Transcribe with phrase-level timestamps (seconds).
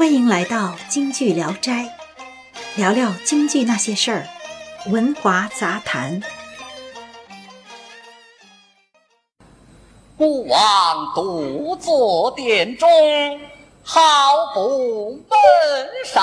[0.00, 1.94] 欢迎来到京剧聊斋，
[2.74, 4.26] 聊聊京剧那些事儿，
[4.86, 6.22] 文华杂谈。
[10.16, 12.88] 孤王独坐殿中，
[13.82, 14.00] 好
[14.54, 15.38] 不闷
[16.06, 16.22] 杀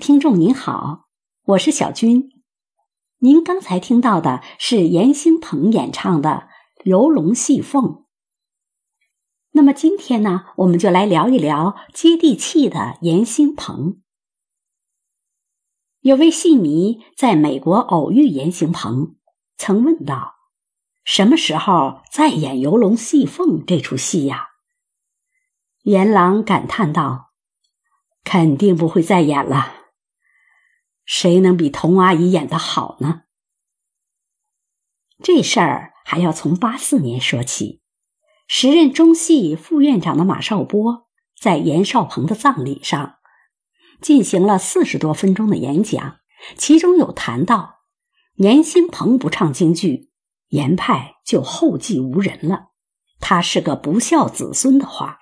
[0.00, 1.08] 听众您好，
[1.44, 2.30] 我是小军。
[3.18, 6.48] 您刚才听到的是严兴鹏演唱的
[6.84, 7.84] 《游龙戏凤》。
[9.50, 14.00] 那么今天呢，我们就来聊一聊接地气的严兴鹏。
[16.00, 19.16] 有位戏迷在美国偶遇严兴鹏，
[19.58, 20.36] 曾问道
[21.04, 24.46] ：“什么时候再演《游龙戏凤》这出戏呀？”
[25.84, 27.26] 阎郎感叹道。
[28.22, 29.79] 肯定不会再演了。
[31.12, 33.22] 谁能比童阿姨演的好呢？
[35.20, 37.82] 这事儿还要从八四年说起。
[38.46, 43.16] 时任中戏副院长的马少波在严少鹏的葬礼上
[44.00, 46.20] 进行了四十多分钟的演讲，
[46.56, 47.80] 其中有谈到
[48.36, 50.12] 严兴鹏不唱京剧，
[50.50, 52.68] 严派就后继无人了，
[53.18, 55.18] 他是个不孝子孙的话，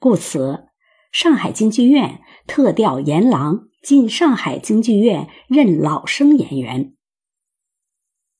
[0.00, 0.66] 故此。
[1.12, 6.94] 上海京剧院特调严郎进上海京剧院任老生演员。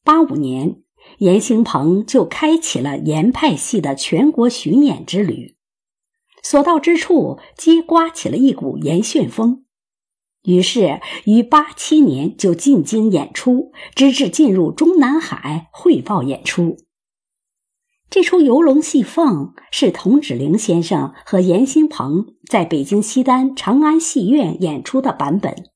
[0.05, 0.83] 八五年，
[1.19, 5.57] 严兴鹏就开启了严派戏的全国巡演之旅，
[6.43, 9.65] 所到之处皆刮起了一股严旋风。
[10.43, 16.79] 于是，于八七年就进京演出，直至进入中南海汇报演出。
[18.11, 25.71] 这出《游龙戏凤》是童芷苓先生和严兴鹏在北京西单长安戏院演出的版本。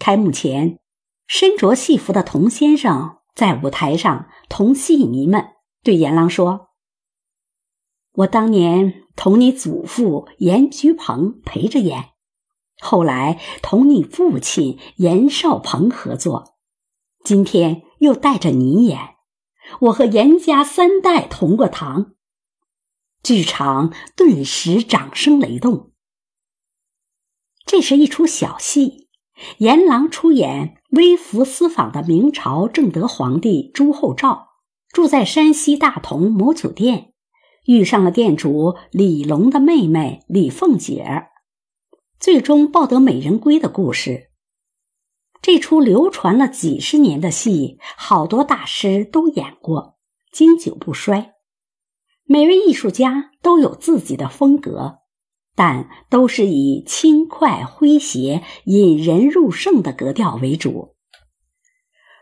[0.00, 0.80] 开幕前，
[1.28, 5.50] 身着戏服的童先生在舞台上同戏迷们
[5.84, 6.70] 对阎郎说
[8.14, 12.06] ：“我当年同你祖父严居鹏陪着演，
[12.80, 16.56] 后来同你父亲严少鹏合作，
[17.22, 19.10] 今天又带着你演。”
[19.80, 22.12] 我和严家三代同过堂，
[23.22, 25.92] 剧场顿时掌声雷动。
[27.64, 29.08] 这是一出小戏，
[29.58, 34.50] 阎郎出演微服私访的明朝正德皇帝朱厚照，
[34.88, 37.12] 住在山西大同某酒店，
[37.66, 41.26] 遇上了店主李龙的妹妹李凤姐，
[42.20, 44.25] 最终抱得美人归的故事。
[45.46, 49.96] 这出流传了几十年的戏，好多大师都演过，
[50.32, 51.34] 经久不衰。
[52.24, 55.02] 每位艺术家都有自己的风格，
[55.54, 60.96] 但都是以轻快诙谐、引人入胜的格调为主。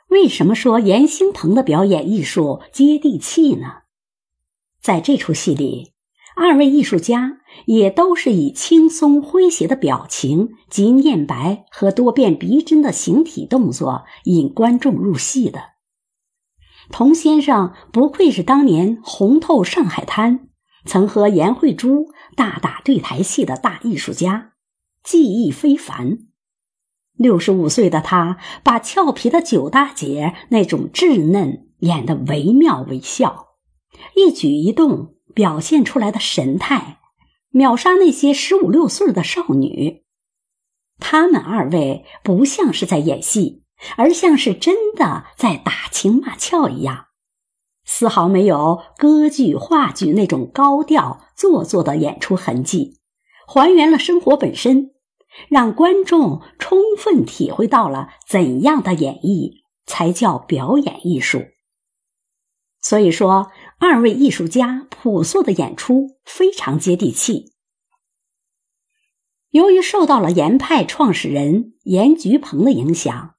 [0.09, 3.85] 为什么说严兴鹏的表演艺术接地气呢？
[4.83, 5.95] 在这出戏里，
[6.37, 15.61] 二位艺术家也都是以轻松诙谐的表情及念白和多变逼真的形体动作引观众入戏的。
[16.91, 20.49] 童先生不愧是当年红透上海滩、
[20.85, 24.53] 曾和颜慧珠大打对台戏的大艺术家，
[25.03, 26.19] 技艺非凡。
[27.17, 33.49] 六十五岁的他，把俏皮的九大姐那种稚嫩演得惟妙惟肖，
[34.15, 35.15] 一举一动。
[35.35, 37.01] 表现出来的神态，
[37.55, 40.03] 秒杀那些十五六岁的少女。
[40.99, 43.63] 他们二位不像是在演戏，
[43.97, 47.07] 而像是真的在打情骂俏一样，
[47.85, 52.99] 丝毫没有歌剧、话剧那种高调做作的演出痕迹，
[53.47, 54.91] 还原了生活本身，
[55.49, 61.45] 让观众充分体会到了怎样的演绎才叫表演艺术。
[62.81, 63.53] 所以说。
[63.79, 67.53] 二位艺术家朴素的演出非常接地气。
[69.51, 73.35] 由于受到了严派创始人严菊鹏的影响，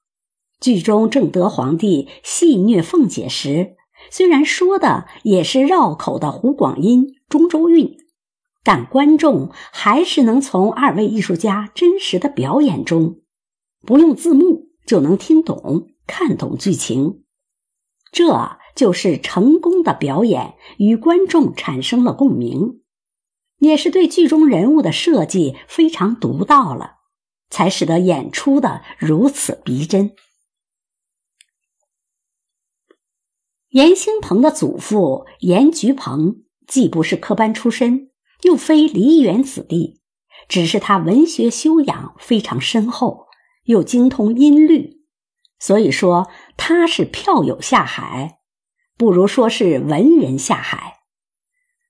[0.60, 3.76] 剧中正德皇帝戏虐凤姐时，
[4.10, 7.96] 虽然说的也是绕口的胡广音、中州韵，
[8.62, 13.20] 但观众还是能从二位艺术家真实的表演中，
[13.82, 17.24] 不用字幕就能听懂、看懂剧情。
[18.12, 18.58] 这。
[18.76, 22.82] 就是成功的表演与观众产生了共鸣，
[23.58, 26.98] 也是对剧中人物的设计非常独到了，
[27.48, 30.14] 才使得演出的如此逼真。
[33.70, 38.10] 严兴鹏的祖父严菊鹏既不是科班出身，
[38.42, 40.00] 又非梨园子弟，
[40.48, 43.26] 只是他文学修养非常深厚，
[43.64, 45.02] 又精通音律，
[45.58, 48.40] 所以说他是票友下海。
[48.96, 51.00] 不如说是文人下海，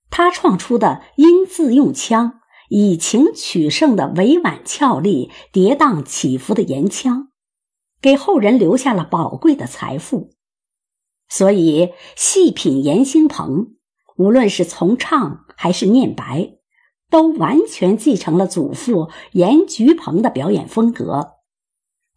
[0.09, 7.29] 他创出的音字用腔、以情取胜的委婉俏丽、跌宕起伏的言腔，
[8.01, 10.31] 给后人留下了宝贵的财富。
[11.29, 13.75] 所以，细品严兴鹏，
[14.17, 16.57] 无论是从唱还是念白，
[17.09, 21.35] 都完全继承了祖父严菊鹏的表演风格，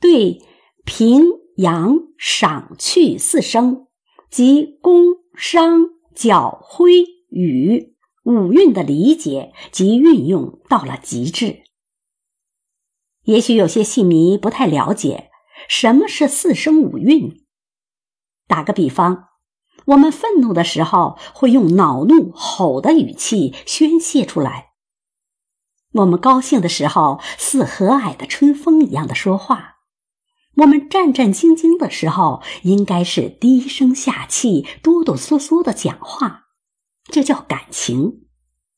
[0.00, 0.42] 对
[0.84, 3.86] 平阳赏去四声。
[4.30, 11.64] 即宫商角徽语五韵的理解及运用到了极致。
[13.24, 15.30] 也许有些戏迷不太了解
[15.68, 17.44] 什么是四声五韵。
[18.46, 19.28] 打个比方，
[19.86, 24.72] 我们愤怒的时候会用恼怒吼的语气宣泄出来；
[25.92, 29.69] 我们高兴的时候似和蔼的春风一样的说话。
[30.56, 36.48] 我们战战兢兢的时候，应该是低声下气、哆哆嗦嗦的讲话，
[37.04, 38.26] 这叫感情，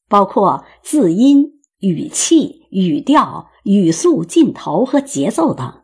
[0.08, 5.82] 包括字音、语气、语调、语速、劲头和节奏等。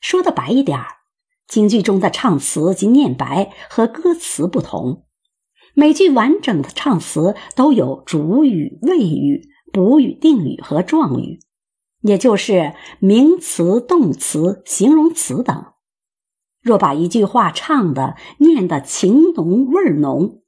[0.00, 0.78] 说的白一点，
[1.46, 5.06] 京剧中的唱词及念白和歌词不同，
[5.74, 11.38] 每句完整的唱词都有主语、谓语、补语、定语和状语。
[12.02, 15.72] 也就是名词、动词、形容词等。
[16.60, 20.42] 若把一句话唱的、念的情浓味浓，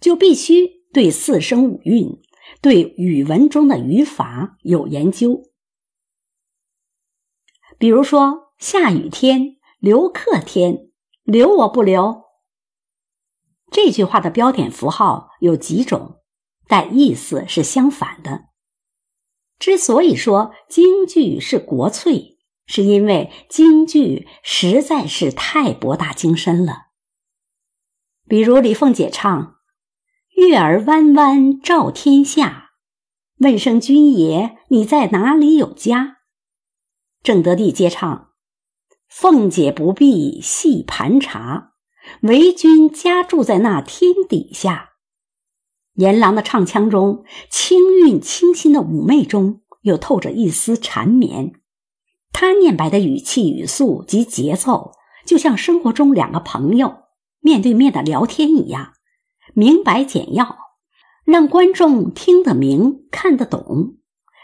[0.00, 2.22] 就必须对四声五韵、
[2.62, 5.42] 对语文中的语法有研究。
[7.78, 10.88] 比如说，下雨天、留客天，
[11.22, 12.24] 留我不留。
[13.70, 16.22] 这句话的标点符号有几种，
[16.66, 18.47] 但意思是相反的。
[19.58, 26.88] 之所以说京剧是国粹，是因为京剧实在是太博大精深了。
[28.28, 29.56] 比如李凤姐唱
[30.36, 32.72] “月儿弯弯照天下，
[33.38, 36.18] 问声君爷你在哪里有家”，
[37.24, 38.32] 正德帝接唱
[39.08, 41.72] “凤姐不必细盘查，
[42.20, 44.90] 为君家住在那天底下”。
[45.98, 51.54] 阎郎的唱腔中，清韵清新的妩媚中，又透着一丝缠绵。
[52.32, 54.92] 他念白的语气、语速及节奏，
[55.26, 56.98] 就像生活中两个朋友
[57.40, 58.92] 面对面的聊天一样，
[59.54, 60.56] 明白简要，
[61.24, 63.96] 让观众听得明、看得懂，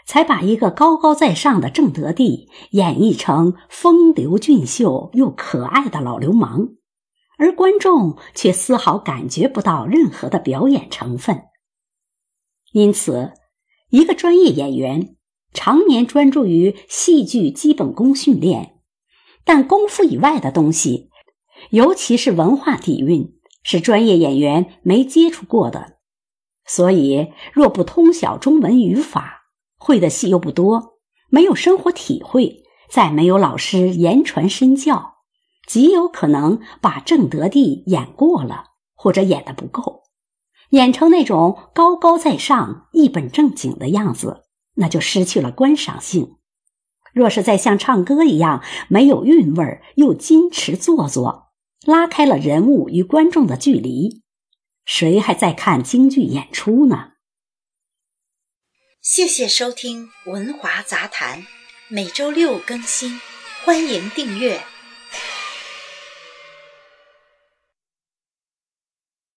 [0.05, 6.71] 才把一个高高在上的正德帝演绎成风流俊秀又可爱的老流氓。
[7.45, 11.43] 而观众却丝毫感觉不到任何的表演成分，
[12.71, 13.33] 因此，
[13.91, 15.15] 一个专业演员
[15.53, 18.79] 常年专注于戏剧基本功训练，
[19.43, 21.11] 但功夫以外的东西，
[21.69, 25.97] 尤其是文化底蕴，是专业演员没接触过的。
[26.65, 29.43] 所以若不通晓中文语法，
[29.77, 30.97] 会的戏又不多，
[31.29, 35.14] 没有生活体会，再没有老师言传身教，
[35.67, 40.03] 极有可能把正德帝演过了，或者演的不够，
[40.69, 44.43] 演成那种高高在上、一本正经的样子，
[44.75, 46.35] 那就失去了观赏性。
[47.13, 51.53] 若是再像唱歌一样没有韵味，又矜持做作，
[51.85, 54.21] 拉开了人物与观众的距离，
[54.83, 57.13] 谁还在看京剧演出呢？
[59.01, 61.43] 谢谢收听《文华杂谈》，
[61.89, 63.19] 每周六更新，
[63.63, 64.59] 欢迎订阅。